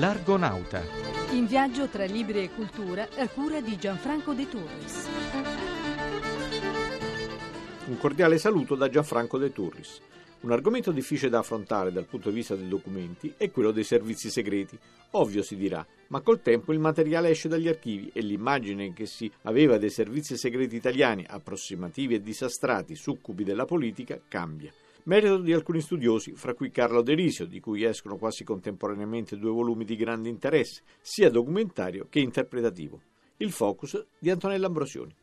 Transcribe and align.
L'Argonauta. 0.00 0.82
In 1.32 1.46
viaggio 1.46 1.86
tra 1.88 2.06
libri 2.06 2.42
e 2.42 2.50
cultura 2.54 3.06
a 3.18 3.28
cura 3.28 3.60
di 3.60 3.76
Gianfranco 3.76 4.32
De 4.32 4.48
Turris. 4.48 5.08
Un 7.84 7.98
cordiale 7.98 8.38
saluto 8.38 8.76
da 8.76 8.88
Gianfranco 8.88 9.36
De 9.36 9.52
Turris. 9.52 10.00
Un 10.40 10.52
argomento 10.52 10.90
difficile 10.90 11.28
da 11.28 11.40
affrontare 11.40 11.92
dal 11.92 12.06
punto 12.06 12.30
di 12.30 12.36
vista 12.36 12.54
dei 12.56 12.66
documenti 12.66 13.34
è 13.36 13.50
quello 13.50 13.72
dei 13.72 13.84
servizi 13.84 14.30
segreti. 14.30 14.78
Ovvio 15.10 15.42
si 15.42 15.54
dirà, 15.54 15.86
ma 16.06 16.22
col 16.22 16.40
tempo 16.40 16.72
il 16.72 16.78
materiale 16.78 17.28
esce 17.28 17.48
dagli 17.48 17.68
archivi 17.68 18.10
e 18.14 18.22
l'immagine 18.22 18.94
che 18.94 19.04
si 19.04 19.30
aveva 19.42 19.76
dei 19.76 19.90
servizi 19.90 20.38
segreti 20.38 20.76
italiani, 20.76 21.26
approssimativi 21.28 22.14
e 22.14 22.22
disastrati, 22.22 22.94
succubi 22.94 23.44
della 23.44 23.66
politica, 23.66 24.18
cambia. 24.26 24.72
Merito 25.04 25.38
di 25.38 25.52
alcuni 25.52 25.80
studiosi, 25.80 26.32
fra 26.34 26.54
cui 26.54 26.70
Carlo 26.70 27.02
Derisio, 27.02 27.46
di 27.46 27.60
cui 27.60 27.84
escono 27.84 28.16
quasi 28.16 28.44
contemporaneamente 28.44 29.38
due 29.38 29.50
volumi 29.50 29.84
di 29.84 29.96
grande 29.96 30.28
interesse, 30.28 30.82
sia 31.00 31.30
documentario 31.30 32.06
che 32.10 32.20
interpretativo. 32.20 33.00
Il 33.38 33.50
focus 33.50 34.04
di 34.18 34.30
Antonella 34.30 34.66
Ambrosioni. 34.66 35.14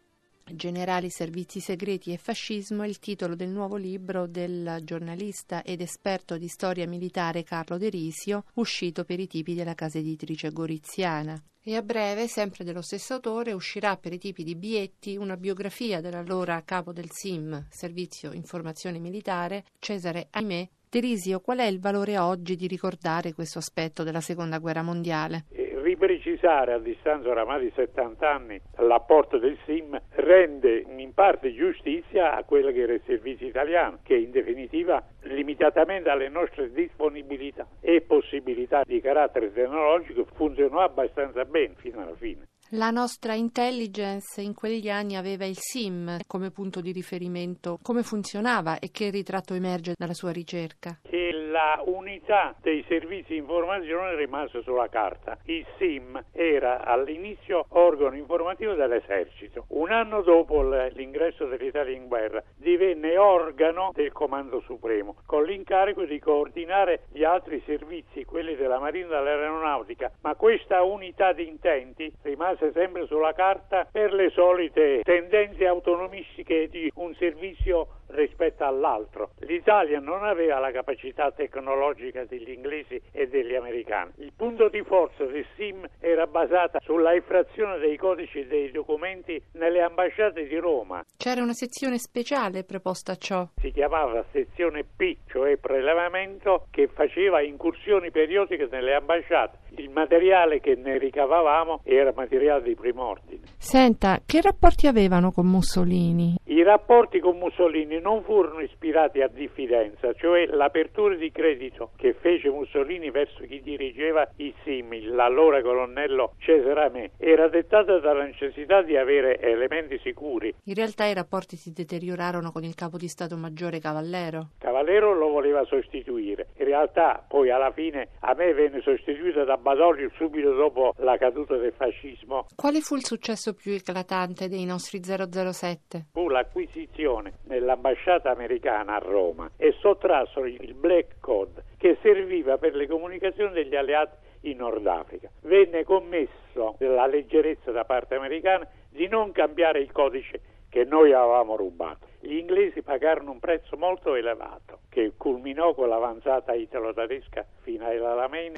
Generali 0.49 1.09
servizi 1.09 1.59
segreti 1.59 2.13
e 2.13 2.17
fascismo 2.17 2.83
è 2.83 2.87
il 2.87 2.99
titolo 2.99 3.35
del 3.35 3.49
nuovo 3.49 3.75
libro 3.75 4.27
del 4.27 4.79
giornalista 4.83 5.61
ed 5.61 5.81
esperto 5.81 6.37
di 6.37 6.47
storia 6.47 6.87
militare 6.87 7.43
Carlo 7.43 7.77
De 7.77 7.89
Risio, 7.89 8.45
uscito 8.53 9.03
per 9.03 9.19
i 9.19 9.27
tipi 9.27 9.53
della 9.53 9.75
casa 9.75 9.97
editrice 9.97 10.51
goriziana. 10.51 11.41
E 11.61 11.75
a 11.75 11.81
breve, 11.81 12.29
sempre 12.29 12.63
dello 12.63 12.81
stesso 12.81 13.15
autore, 13.15 13.51
uscirà 13.51 13.97
per 13.97 14.13
i 14.13 14.17
tipi 14.17 14.45
di 14.45 14.55
Bietti 14.55 15.17
una 15.17 15.35
biografia 15.35 15.99
dell'allora 15.99 16.63
capo 16.63 16.93
del 16.93 17.09
SIM, 17.11 17.67
Servizio 17.69 18.31
Informazione 18.31 18.99
Militare, 18.99 19.65
Cesare 19.79 20.27
Ahimè. 20.29 20.69
De 20.89 20.99
Risio, 21.01 21.41
qual 21.41 21.57
è 21.57 21.65
il 21.65 21.81
valore 21.81 22.17
oggi 22.17 22.55
di 22.55 22.67
ricordare 22.67 23.33
questo 23.33 23.59
aspetto 23.59 24.03
della 24.03 24.21
Seconda 24.21 24.59
Guerra 24.59 24.81
Mondiale? 24.81 25.45
Riprecisare 25.87 26.73
a 26.73 26.79
distanza 26.79 27.29
oramai 27.29 27.61
di 27.61 27.71
70 27.73 28.29
anni 28.29 28.59
l'apporto 28.79 29.37
del 29.37 29.57
SIM 29.63 29.97
rende 30.15 30.83
in 30.85 31.13
parte 31.13 31.53
giustizia 31.53 32.35
a 32.35 32.43
quello 32.43 32.71
che 32.71 32.81
era 32.81 32.93
il 32.93 33.01
servizio 33.05 33.47
italiano, 33.47 33.99
che 34.03 34.15
in 34.15 34.31
definitiva 34.31 35.01
limitatamente 35.21 36.09
alle 36.09 36.27
nostre 36.27 36.71
disponibilità 36.71 37.65
e 37.79 38.01
possibilità 38.01 38.81
di 38.83 38.99
carattere 38.99 39.53
tecnologico 39.53 40.25
funzionò 40.33 40.81
abbastanza 40.81 41.45
bene 41.45 41.75
fino 41.77 42.01
alla 42.01 42.15
fine. 42.15 42.47
La 42.71 42.89
nostra 42.89 43.33
intelligence 43.33 44.41
in 44.41 44.53
quegli 44.53 44.89
anni 44.89 45.15
aveva 45.15 45.45
il 45.45 45.55
SIM 45.55 46.17
come 46.27 46.51
punto 46.51 46.81
di 46.81 46.91
riferimento. 46.91 47.79
Come 47.81 48.03
funzionava 48.03 48.79
e 48.79 48.91
che 48.91 49.09
ritratto 49.09 49.53
emerge 49.53 49.93
dalla 49.97 50.13
sua 50.13 50.33
ricerca? 50.33 50.99
Che 51.01 51.31
la 51.49 51.81
unità 51.85 52.53
dei 52.61 52.83
servizi 52.89 53.31
di 53.31 53.37
informazione 53.37 54.15
rimase 54.15 54.61
sulla 54.63 54.89
carta. 54.89 55.37
Il 55.45 55.65
SIM 55.77 56.21
era 56.33 56.83
all'inizio 56.83 57.65
organo 57.69 58.17
informativo 58.17 58.73
dell'esercito. 58.73 59.63
Un 59.69 59.91
anno 59.91 60.21
dopo 60.21 60.61
l'ingresso 60.61 61.45
dell'Italia 61.45 61.95
in 61.95 62.07
guerra 62.07 62.43
divenne 62.57 63.17
organo 63.17 63.91
del 63.93 64.11
Comando 64.11 64.59
Supremo, 64.59 65.15
con 65.25 65.45
l'incarico 65.45 66.03
di 66.03 66.19
coordinare 66.19 67.03
gli 67.13 67.23
altri 67.23 67.63
servizi, 67.65 68.25
quelli 68.25 68.55
della 68.55 68.79
Marina 68.79 69.05
e 69.05 69.09
dell'Aeronautica, 69.09 70.11
ma 70.21 70.35
questa 70.35 70.83
unità 70.83 71.31
di 71.31 71.47
intenti 71.47 72.11
rimase 72.23 72.56
sempre 72.73 73.05
sulla 73.07 73.33
carta 73.33 73.87
per 73.91 74.13
le 74.13 74.29
solite 74.29 75.01
tendenze 75.03 75.65
autonomistiche 75.65 76.67
di 76.69 76.91
un 76.95 77.13
servizio 77.15 77.87
rispetto 78.07 78.63
all'altro. 78.63 79.31
L'Italia 79.39 79.99
non 79.99 80.23
aveva 80.23 80.59
la 80.59 80.71
capacità 80.71 81.31
tecnologica 81.31 82.25
degli 82.25 82.51
inglesi 82.51 83.01
e 83.11 83.27
degli 83.27 83.55
americani. 83.55 84.11
Il 84.17 84.33
punto 84.35 84.69
di 84.69 84.81
forza 84.83 85.25
del 85.25 85.45
SIM 85.55 85.87
era 85.99 86.27
basata 86.27 86.79
sulla 86.81 87.13
effrazione 87.13 87.77
dei 87.79 87.97
codici 87.97 88.39
e 88.39 88.47
dei 88.47 88.71
documenti 88.71 89.41
nelle 89.53 89.81
ambasciate 89.81 90.47
di 90.47 90.57
Roma. 90.57 91.03
C'era 91.17 91.41
una 91.41 91.53
sezione 91.53 91.97
speciale 91.97 92.63
preposta 92.63 93.13
a 93.13 93.15
ciò. 93.15 93.47
Si 93.59 93.71
chiamava 93.71 94.23
sezione 94.31 94.83
P, 94.83 95.17
cioè 95.27 95.57
prelevamento, 95.57 96.67
che 96.71 96.87
faceva 96.87 97.41
incursioni 97.41 98.11
periodiche 98.11 98.67
nelle 98.71 98.93
ambasciate. 98.93 99.65
Il 99.77 99.89
materiale 99.89 100.59
che 100.59 100.75
ne 100.75 100.97
ricavavamo 100.97 101.81
era 101.83 102.11
materiale 102.15 102.63
di 102.63 102.75
primo 102.75 103.05
ordine. 103.05 103.41
Senta, 103.57 104.21
che 104.25 104.41
rapporti 104.41 104.87
avevano 104.87 105.31
con 105.31 105.45
Mussolini? 105.45 106.35
I 106.45 106.63
rapporti 106.63 107.19
con 107.19 107.37
Mussolini 107.37 107.96
non 107.99 108.23
furono 108.23 108.61
ispirati 108.61 109.21
a 109.21 109.27
diffidenza, 109.27 110.13
cioè 110.13 110.45
l'apertura 110.47 111.15
di 111.15 111.31
credito 111.31 111.91
che 111.95 112.13
fece 112.13 112.49
Mussolini 112.49 113.09
verso 113.11 113.43
chi 113.43 113.61
dirigeva 113.61 114.27
i 114.37 114.53
simili, 114.63 115.07
l'allora 115.07 115.61
colonnello 115.61 116.33
Cesare 116.37 116.85
Amè, 116.85 117.11
era 117.17 117.47
dettata 117.47 117.99
dalla 117.99 118.23
necessità 118.23 118.81
di 118.81 118.97
avere 118.97 119.39
elementi 119.39 119.99
sicuri. 119.99 120.53
In 120.63 120.75
realtà 120.75 121.05
i 121.05 121.13
rapporti 121.13 121.55
si 121.55 121.71
deteriorarono 121.71 122.51
con 122.51 122.63
il 122.63 122.75
capo 122.75 122.97
di 122.97 123.07
Stato 123.07 123.37
Maggiore 123.37 123.79
Cavallero. 123.79 124.49
Cavallero 124.77 125.15
lo 125.15 125.29
voleva 125.29 125.63
sostituire, 125.65 126.49
in 126.57 126.65
realtà 126.65 127.25
poi 127.27 127.49
alla 127.49 127.71
fine 127.71 128.09
Amè 128.19 128.53
venne 128.53 128.81
sostituito 128.81 129.43
da 129.43 129.57
Badoglio 129.57 130.11
subito 130.17 130.53
dopo 130.53 130.93
la 130.97 131.17
caduta 131.17 131.55
del 131.57 131.73
fascismo. 131.75 132.45
Quale 132.55 132.81
fu 132.81 132.95
il 132.95 133.03
successo 133.03 133.55
più 133.55 133.73
eclatante 133.73 134.47
dei 134.47 134.65
nostri 134.65 135.01
007? 135.03 136.09
Fu 136.11 136.29
l'acquisizione 136.29 137.39
nell'ambasciata 137.45 138.29
americana 138.29 138.97
a 138.97 138.99
Roma 138.99 139.49
e 139.57 139.73
sottrassero 139.79 140.45
il 140.45 140.75
Black 140.75 141.19
Code 141.21 141.63
che 141.79 141.97
serviva 142.03 142.59
per 142.59 142.75
le 142.75 142.87
comunicazioni 142.87 143.53
degli 143.53 143.75
alleati 143.75 144.15
in 144.41 144.57
Nord 144.57 144.85
Africa. 144.85 145.27
Venne 145.41 145.85
commesso 145.85 146.75
la 146.77 147.07
leggerezza 147.07 147.71
da 147.71 147.83
parte 147.83 148.13
americana 148.13 148.67
di 148.91 149.07
non 149.07 149.31
cambiare 149.31 149.79
il 149.79 149.91
codice 149.91 150.39
che 150.69 150.83
noi 150.83 151.13
avevamo 151.13 151.55
rubato. 151.55 152.07
Gli 152.19 152.35
inglesi 152.35 152.81
pagarono 152.81 153.31
un 153.31 153.39
prezzo 153.39 153.77
molto 153.77 154.15
elevato 154.15 154.79
che 154.89 155.13
culminò 155.15 155.73
con 155.73 155.89
l'avanzata 155.89 156.53
italo-tedesca 156.53 157.45
fino 157.61 157.85
ai 157.85 157.97
Alamein. 157.97 158.55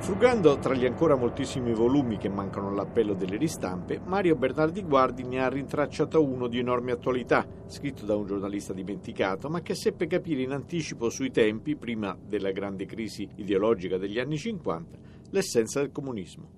Frugando 0.00 0.58
tra 0.58 0.74
gli 0.74 0.86
ancora 0.86 1.14
moltissimi 1.14 1.74
volumi 1.74 2.16
che 2.16 2.30
mancano 2.30 2.68
all'appello 2.68 3.12
delle 3.12 3.36
ristampe, 3.36 4.00
Mario 4.02 4.34
Bernardi 4.34 4.82
Guardi 4.82 5.24
ne 5.24 5.42
ha 5.42 5.48
rintracciato 5.48 6.24
uno 6.24 6.48
di 6.48 6.58
enorme 6.58 6.92
attualità, 6.92 7.46
scritto 7.66 8.06
da 8.06 8.16
un 8.16 8.26
giornalista 8.26 8.72
dimenticato, 8.72 9.50
ma 9.50 9.60
che 9.60 9.74
seppe 9.74 10.06
capire 10.06 10.42
in 10.42 10.52
anticipo 10.52 11.10
sui 11.10 11.30
tempi, 11.30 11.76
prima 11.76 12.16
della 12.20 12.50
grande 12.50 12.86
crisi 12.86 13.28
ideologica 13.36 13.98
degli 13.98 14.18
anni 14.18 14.38
50, 14.38 14.98
l'essenza 15.30 15.80
del 15.80 15.92
comunismo. 15.92 16.48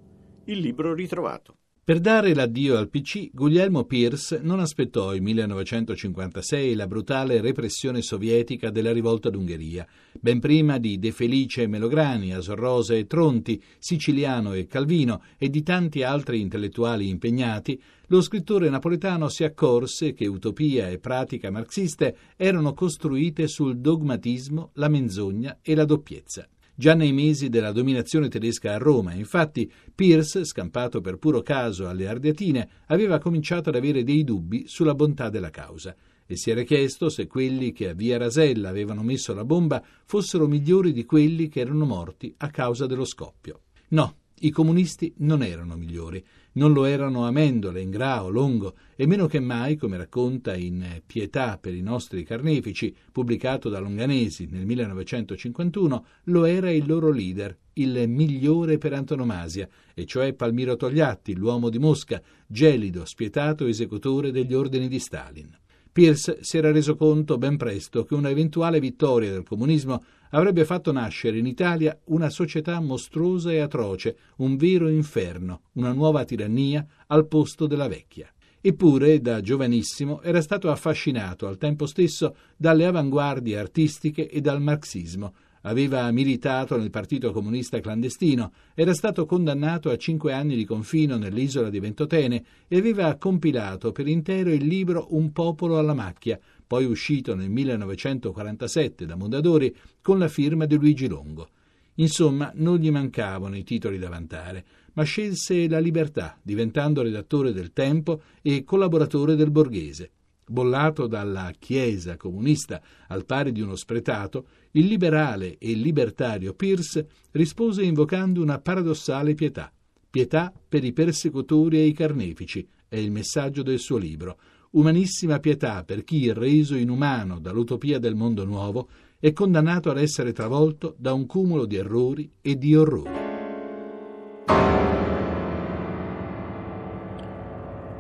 Il 0.45 0.59
libro 0.59 0.95
ritrovato. 0.95 1.57
Per 1.85 1.99
dare 1.99 2.33
l'addio 2.33 2.77
al 2.77 2.89
PC, 2.89 3.31
Guglielmo 3.33 3.83
Pierce 3.83 4.39
non 4.41 4.61
aspettò 4.61 5.13
il 5.17 5.21
1956 5.21 6.71
e 6.71 6.75
la 6.77 6.87
brutale 6.87 7.41
repressione 7.41 8.03
sovietica 8.03 8.71
della 8.71 8.93
rivolta 8.93 9.31
d'Ungheria. 9.31 9.85
Ben 10.13 10.39
prima 10.39 10.79
di 10.79 11.01
De 11.01 11.11
Felice 11.11 11.63
e 11.63 11.67
Melograni, 11.67 12.35
Asorrosa 12.35 12.95
e 12.95 13.09
Tronti, 13.09 13.61
Siciliano 13.81 14.53
e 14.53 14.69
Calvino 14.69 15.25
e 15.37 15.51
di 15.51 15.65
tanti 15.65 16.05
altri 16.05 16.41
intellettuali 16.41 17.09
impegnati, 17.09 17.83
lo 18.07 18.21
scrittore 18.21 18.71
napoletano 18.71 19.29
si 19.29 19.43
accorse 19.43 20.13
che 20.13 20.29
utopia 20.29 20.89
e 20.89 21.01
pratica 21.01 21.51
marxiste 21.51 22.17
erano 22.37 22.75
costruite 22.75 23.49
sul 23.49 23.79
dogmatismo, 23.79 24.71
la 24.75 24.87
menzogna 24.87 25.59
e 25.61 25.75
la 25.75 25.85
doppiezza 25.85 26.47
già 26.75 26.95
nei 26.95 27.13
mesi 27.13 27.49
della 27.49 27.73
dominazione 27.73 28.29
tedesca 28.29 28.75
a 28.75 28.79
Roma. 28.79 29.13
Infatti, 29.15 29.71
Pierce, 29.95 30.45
scampato 30.45 31.01
per 31.01 31.17
puro 31.17 31.43
caso 31.43 31.89
alle 31.89 32.09
Ardeatine, 32.09 32.69
aveva 32.87 33.19
cominciato 33.19 33.69
ad 33.69 33.77
avere 33.77 34.05
dei 34.05 34.25
dubbi 34.25 34.65
sulla 34.67 34.95
bontà 34.95 35.29
della 35.29 35.51
causa 35.51 35.95
e 36.27 36.37
si 36.37 36.51
era 36.51 36.63
chiesto 36.63 37.09
se 37.09 37.27
quelli 37.27 37.73
che 37.73 37.91
a 37.91 37.95
Via 37.95 38.17
Rasella 38.17 38.69
avevano 38.69 39.03
messo 39.03 39.35
la 39.35 39.45
bomba 39.45 39.83
fossero 40.05 40.47
migliori 40.47 40.93
di 40.93 41.05
quelli 41.05 41.49
che 41.49 41.61
erano 41.61 41.85
morti 41.85 42.33
a 42.39 42.49
causa 42.49 42.87
dello 42.87 43.05
scoppio. 43.05 43.61
No, 43.89 44.17
i 44.41 44.51
comunisti 44.51 45.13
non 45.19 45.43
erano 45.43 45.77
migliori, 45.77 46.25
non 46.53 46.73
lo 46.73 46.85
erano 46.85 47.27
Amendola, 47.27 47.79
Ingrao, 47.79 48.29
Longo, 48.29 48.75
e 48.97 49.07
meno 49.07 49.27
che 49.27 49.41
mai, 49.41 49.77
come 49.77 49.97
racconta 49.97 50.55
in 50.55 51.03
Pietà 51.07 51.59
per 51.59 51.75
i 51.75 51.83
nostri 51.83 52.25
carnefici, 52.25 52.95
pubblicato 53.11 53.69
da 53.69 53.79
Longanesi 53.79 54.49
nel 54.51 54.67
1951, 54.67 56.05
lo 56.25 56.45
era 56.45 56.71
il 56.71 56.87
loro 56.87 57.11
leader, 57.11 57.57
il 57.75 58.09
migliore 58.09 58.79
per 58.79 58.93
antonomasia, 58.93 59.69
e 59.95 60.05
cioè 60.05 60.35
Palmiro 60.35 60.77
Togliatti, 60.77 61.35
l'uomo 61.35 61.71
di 61.71 61.79
Mosca, 61.79 62.21
gelido, 62.47 63.05
spietato 63.05 63.67
esecutore 63.67 64.31
degli 64.31 64.55
ordini 64.55 64.89
di 64.89 64.99
Stalin. 64.99 65.59
Pierce 65.93 66.39
si 66.41 66.57
era 66.57 66.73
reso 66.73 66.97
conto 66.97 67.37
ben 67.37 67.59
presto 67.59 68.05
che 68.05 68.15
una 68.15 68.31
eventuale 68.31 68.81
vittoria 68.81 69.31
del 69.31 69.43
comunismo 69.43 70.03
avrebbe 70.33 70.65
fatto 70.65 70.93
nascere 70.93 71.39
in 71.39 71.47
Italia 71.47 71.99
una 72.07 72.31
società 72.31 72.81
mostruosa 72.81 73.51
e 73.51 73.61
atroce, 73.61 74.17
un 74.37 74.57
vero 74.57 74.89
inferno, 74.89 75.63
una 75.73 75.93
nuova 75.93 76.25
tirannia 76.25 76.87
al 77.07 77.27
posto 77.27 77.67
della 77.67 77.89
vecchia. 77.89 78.31
Eppure, 78.61 79.21
da 79.21 79.41
giovanissimo, 79.41 80.23
era 80.23 80.41
stato 80.41 80.71
affascinato 80.71 81.47
al 81.49 81.59
tempo 81.59 81.87
stesso 81.87 82.37
dalle 82.57 82.87
avanguardie 82.87 83.59
artistiche 83.59 84.29
e 84.29 84.41
dal 84.41 84.63
marxismo, 84.63 85.35
aveva 85.63 86.11
militato 86.11 86.77
nel 86.77 86.91
Partito 86.91 87.33
Comunista 87.33 87.81
clandestino, 87.81 88.53
era 88.75 88.95
stato 88.95 89.27
condannato 89.27 89.91
a 89.91 89.97
cinque 89.97 90.33
anni 90.33 90.57
di 90.57 90.65
confino 90.65 91.17
nell'isola 91.17 91.71
di 91.71 91.81
Ventotene 91.81 92.45
e 92.69 92.77
aveva 92.77 93.15
compilato 93.17 93.93
per 93.93 94.09
intero 94.09 94.53
il 94.53 94.65
libro 94.65 95.09
Un 95.11 95.33
popolo 95.33 95.79
alla 95.79 95.95
macchia, 95.95 96.39
poi 96.67 96.85
uscito 96.85 97.35
nel 97.35 97.51
1947 97.51 99.07
da 99.07 99.17
Mondadori 99.17 99.75
con 100.01 100.19
la 100.19 100.29
firma 100.29 100.67
di 100.67 100.77
Luigi 100.77 101.09
Longo. 101.09 101.49
Insomma, 101.97 102.51
non 102.55 102.79
gli 102.79 102.91
mancavano 102.91 103.57
i 103.57 103.65
titoli 103.65 103.99
da 103.99 104.09
vantare, 104.09 104.65
ma 104.95 105.03
scelse 105.03 105.69
la 105.69 105.79
libertà, 105.79 106.39
diventando 106.43 107.03
redattore 107.03 107.53
del 107.53 107.73
Tempo 107.73 108.23
e 108.41 108.65
collaboratore 108.65 109.35
del 109.35 109.51
Borghese. 109.51 110.11
Bollato 110.45 111.07
dalla 111.07 111.53
Chiesa 111.59 112.17
comunista 112.17 112.83
al 113.09 113.25
pari 113.25 113.53
di 113.53 113.61
uno 113.61 113.77
spretato, 113.77 114.47
il 114.73 114.87
liberale 114.87 115.57
e 115.59 115.73
libertario 115.73 116.55
Pierce 116.55 117.07
rispose 117.33 117.83
invocando 117.83 118.43
una 118.43 118.59
paradossale 118.59 119.35
pietà. 119.35 119.73
Pietà 120.11 120.53
per 120.69 120.85
i 120.85 120.93
persecutori 120.93 121.79
e 121.79 121.87
i 121.87 121.93
carnefici 121.93 122.67
è 122.89 122.97
il 122.97 123.11
messaggio 123.11 123.63
del 123.63 123.79
suo 123.79 123.97
libro. 123.97 124.39
Umanissima 124.73 125.39
pietà 125.39 125.85
per 125.85 126.03
chi, 126.03 126.33
reso 126.33 126.77
inumano 126.77 127.39
dall'utopia 127.39 127.99
del 127.99 128.15
mondo 128.15 128.47
nuovo, 128.47 128.89
è 129.19 129.31
condannato 129.35 129.91
ad 129.91 129.99
essere 129.99 130.33
travolto 130.33 130.95
da 130.97 131.13
un 131.13 131.27
cumulo 131.27 131.67
di 131.67 131.77
errori 131.77 132.33
e 132.41 132.57
di 132.57 132.75
orrori. 132.75 133.11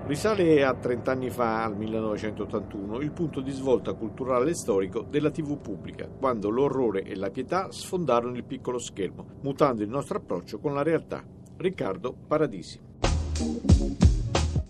Risale 0.07 0.65
a 0.65 0.75
30 0.75 1.11
anni 1.11 1.29
fa, 1.29 1.63
al 1.63 1.77
1981, 1.77 3.01
il 3.01 3.13
punto 3.13 3.43
di 3.43 3.51
svolta 3.51 3.93
culturale 3.93 4.51
e 4.51 4.55
storico 4.55 5.03
della 5.03 5.31
TV 5.31 5.59
pubblica, 5.59 6.09
quando 6.09 6.49
l'orrore 6.49 7.03
e 7.03 7.17
la 7.17 7.29
pietà 7.29 7.71
sfondarono 7.71 8.35
il 8.35 8.45
piccolo 8.45 8.79
schermo, 8.79 9.27
mutando 9.43 9.83
il 9.83 9.91
nostro 9.91 10.17
approccio 10.17 10.59
con 10.59 10.73
la 10.73 10.83
realtà. 10.83 11.23
Riccardo 11.59 12.17
Paradisi. 12.27 12.81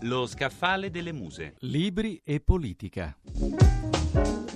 Lo 0.03 0.27
scaffale 0.27 0.89
delle 0.89 1.13
muse. 1.13 1.55
Libri 1.59 2.19
e 2.25 2.41
politica. 2.41 3.17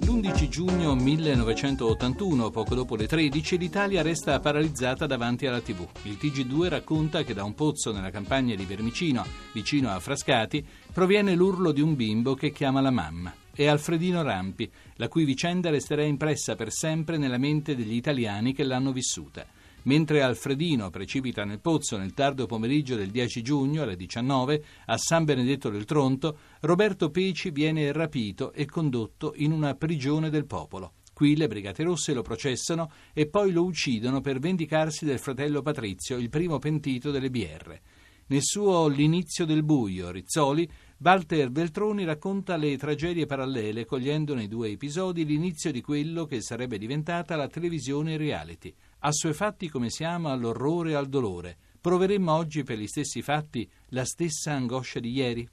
L'11 0.02 0.50
giugno 0.50 0.94
1981, 0.94 2.50
poco 2.50 2.76
dopo 2.76 2.98
le 2.98 3.08
13, 3.08 3.58
l'Italia 3.58 4.02
resta 4.02 4.42
paralizzata 4.42 5.06
davanti 5.06 5.46
alla 5.48 5.62
TV. 5.62 5.88
Il 6.04 6.18
TG2 6.20 6.68
racconta 6.68 7.24
che 7.24 7.34
da 7.34 7.46
un 7.46 7.54
pozzo 7.54 7.94
nella 7.94 8.10
campagna 8.10 8.56
di 8.56 8.66
Vermicino, 8.66 9.26
vicino 9.54 9.90
a 9.90 10.02
Frascati, 10.02 10.66
proviene 10.92 11.34
l'urlo 11.34 11.72
di 11.72 11.80
un 11.80 11.96
bimbo 11.96 12.36
che 12.36 12.52
chiama 12.52 12.82
la 12.82 12.92
mamma. 12.92 13.34
È 13.54 13.66
Alfredino 13.66 14.24
Rampi, 14.24 14.70
la 14.96 15.08
cui 15.08 15.24
vicenda 15.24 15.70
resterà 15.70 16.04
impressa 16.04 16.56
per 16.56 16.72
sempre 16.72 17.18
nella 17.18 17.38
mente 17.38 17.74
degli 17.74 17.96
italiani 17.96 18.52
che 18.54 18.66
l'hanno 18.66 18.92
vissuta. 18.92 19.46
Mentre 19.88 20.22
Alfredino 20.22 20.90
precipita 20.90 21.46
nel 21.46 21.62
pozzo 21.62 21.96
nel 21.96 22.14
tardo 22.14 22.46
pomeriggio 22.46 22.98
del 22.98 23.10
10 23.10 23.42
giugno 23.42 23.84
alle 23.84 23.96
19 23.96 24.64
a 24.88 24.98
San 24.98 25.24
Benedetto 25.24 25.70
del 25.70 25.86
Tronto, 25.86 26.40
Roberto 26.62 27.10
Peci 27.10 27.52
viene 27.52 27.94
rapito 27.94 28.52
e 28.52 28.66
condotto 28.66 29.32
in 29.38 29.54
una 29.54 29.76
prigione 29.76 30.30
del 30.30 30.46
popolo. 30.46 30.96
Qui 31.14 31.38
le 31.38 31.48
Brigate 31.48 31.84
Rosse 31.84 32.14
lo 32.14 32.22
processano 32.22 32.92
e 33.14 33.28
poi 33.28 33.54
lo 33.54 33.64
uccidono 33.64 34.20
per 34.20 34.40
vendicarsi 34.40 35.06
del 35.06 35.20
fratello 35.20 35.62
Patrizio, 35.62 36.18
il 36.18 36.30
primo 36.30 36.60
pentito 36.60 37.10
delle 37.10 37.30
BR. 37.30 37.80
Nel 38.28 38.44
suo 38.44 38.90
L'inizio 38.90 39.46
del 39.46 39.64
buio, 39.64 40.12
Rizzoli, 40.12 40.70
Walter 40.98 41.50
Veltroni 41.50 42.04
racconta 42.04 42.58
le 42.58 42.76
tragedie 42.76 43.26
parallele 43.26 43.86
cogliendo 43.86 44.36
nei 44.36 44.50
due 44.50 44.68
episodi 44.68 45.24
l'inizio 45.24 45.72
di 45.72 45.80
quello 45.80 46.26
che 46.26 46.42
sarebbe 46.42 46.78
diventata 46.78 47.38
la 47.38 47.48
televisione 47.48 48.18
reality 48.18 48.74
assuefatti 49.08 49.70
come 49.70 49.90
siamo 49.90 50.30
all'orrore 50.30 50.92
e 50.92 50.96
al 50.96 51.08
dolore, 51.08 51.58
proveremmo 51.80 52.34
oggi 52.34 52.64
per 52.64 52.78
gli 52.78 52.88
stessi 52.88 53.22
fatti 53.22 53.70
la 53.90 54.04
stessa 54.04 54.52
angoscia 54.52 55.00
di 55.00 55.12
ieri? 55.12 55.50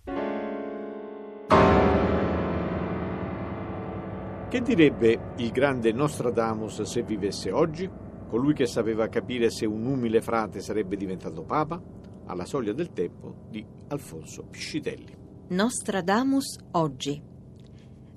Che 4.48 4.60
direbbe 4.60 5.34
il 5.36 5.50
grande 5.50 5.92
Nostradamus 5.92 6.82
se 6.82 7.02
vivesse 7.02 7.52
oggi? 7.52 7.88
Colui 8.28 8.54
che 8.54 8.66
sapeva 8.66 9.08
capire 9.08 9.50
se 9.50 9.66
un 9.66 9.86
umile 9.86 10.20
frate 10.20 10.60
sarebbe 10.60 10.96
diventato 10.96 11.44
papa? 11.44 11.80
Alla 12.26 12.46
soglia 12.46 12.72
del 12.72 12.92
tempo 12.92 13.46
di 13.48 13.64
Alfonso 13.88 14.44
Piscitelli. 14.44 15.16
Nostradamus 15.48 16.58
oggi. 16.72 17.22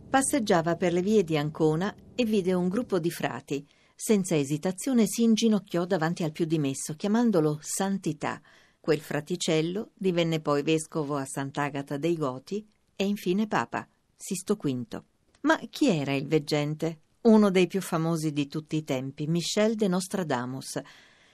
Passeggiava 0.09 0.75
per 0.75 0.93
le 0.93 1.01
vie 1.01 1.23
di 1.23 1.37
Ancona 1.37 1.93
e 2.15 2.23
vide 2.23 2.53
un 2.53 2.69
gruppo 2.69 2.97
di 2.97 3.11
frati 3.11 3.67
senza 3.99 4.35
esitazione 4.35 5.07
si 5.07 5.23
inginocchiò 5.23 5.85
davanti 5.85 6.23
al 6.23 6.31
più 6.31 6.45
dimesso, 6.45 6.93
chiamandolo 6.93 7.57
Santità. 7.63 8.39
Quel 8.79 8.99
fraticello 8.99 9.89
divenne 9.95 10.39
poi 10.39 10.61
vescovo 10.61 11.15
a 11.15 11.25
Sant'Agata 11.25 11.97
dei 11.97 12.15
Goti 12.15 12.63
e 12.95 13.05
infine 13.05 13.47
papa, 13.47 13.87
Sisto 14.15 14.53
V. 14.53 15.01
Ma 15.41 15.59
chi 15.71 15.87
era 15.87 16.13
il 16.13 16.27
veggente? 16.27 16.99
Uno 17.21 17.49
dei 17.49 17.65
più 17.65 17.81
famosi 17.81 18.31
di 18.31 18.47
tutti 18.47 18.75
i 18.75 18.83
tempi, 18.83 19.25
Michel 19.25 19.73
de 19.73 19.87
Nostradamus. 19.87 20.79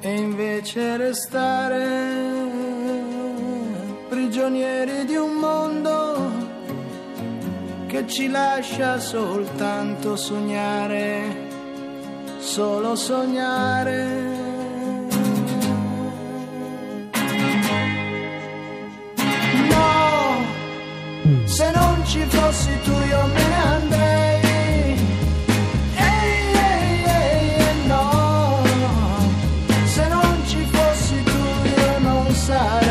e 0.00 0.14
invece 0.14 0.96
restare 0.96 1.86
prigionieri 4.08 5.04
di 5.04 5.16
un 5.16 5.32
mondo 5.34 6.48
che 7.86 8.06
ci 8.06 8.28
lascia 8.28 8.98
soltanto 8.98 10.16
sognare 10.16 11.59
solo 12.40 12.96
sognare. 12.96 14.38
No, 19.68 20.44
se 21.44 21.70
non 21.72 22.04
ci 22.04 22.24
fossi 22.26 22.70
tu 22.82 22.90
io 22.90 23.26
me 23.26 23.48
ne 23.48 23.62
andrei. 23.76 24.98
Ehi, 25.94 26.54
ehi, 26.68 27.04
ehi, 27.04 27.86
No, 27.86 28.62
se 29.84 30.08
non 30.08 30.42
ci 30.46 30.64
fossi 30.70 31.22
tu 31.22 31.38
io 31.80 31.98
non 31.98 32.34
sarei. 32.34 32.89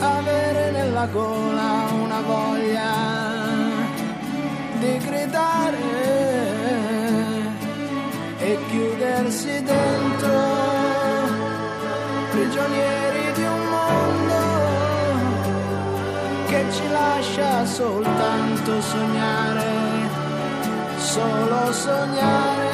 Avere 0.00 0.70
nella 0.70 1.06
gola 1.06 1.88
una 1.92 2.20
voglia 2.20 2.92
di 4.78 4.98
gridare 4.98 5.78
e 8.38 8.58
chiudersi 8.70 9.62
dentro, 9.62 10.38
prigionieri 12.30 13.32
di 13.34 13.42
un 13.42 13.68
mondo 13.68 14.40
che 16.48 16.64
ci 16.72 16.88
lascia 16.90 17.64
soltanto 17.66 18.80
sognare, 18.80 20.08
solo 20.96 21.72
sognare. 21.72 22.69